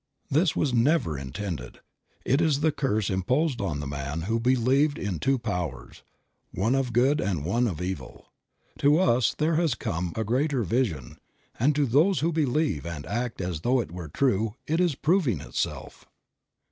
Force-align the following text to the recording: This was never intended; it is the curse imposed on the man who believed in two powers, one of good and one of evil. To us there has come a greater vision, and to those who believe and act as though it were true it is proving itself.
This 0.31 0.55
was 0.55 0.73
never 0.73 1.15
intended; 1.15 1.77
it 2.25 2.41
is 2.41 2.61
the 2.61 2.71
curse 2.71 3.11
imposed 3.11 3.61
on 3.61 3.79
the 3.79 3.85
man 3.85 4.21
who 4.21 4.39
believed 4.39 4.97
in 4.97 5.19
two 5.19 5.37
powers, 5.37 6.01
one 6.49 6.73
of 6.73 6.91
good 6.91 7.21
and 7.21 7.45
one 7.45 7.67
of 7.67 7.79
evil. 7.83 8.31
To 8.79 8.97
us 8.97 9.35
there 9.35 9.57
has 9.57 9.75
come 9.75 10.11
a 10.15 10.23
greater 10.23 10.63
vision, 10.63 11.19
and 11.59 11.75
to 11.75 11.85
those 11.85 12.21
who 12.21 12.31
believe 12.33 12.83
and 12.83 13.05
act 13.05 13.41
as 13.41 13.61
though 13.61 13.79
it 13.79 13.91
were 13.91 14.09
true 14.09 14.55
it 14.65 14.79
is 14.79 14.95
proving 14.95 15.39
itself. 15.39 16.05